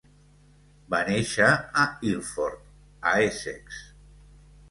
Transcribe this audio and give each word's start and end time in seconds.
Va 0.93 1.01
néixer 1.09 1.49
a 1.81 1.83
Ilford, 2.11 2.65
a 3.09 3.11
Essex. 3.29 3.79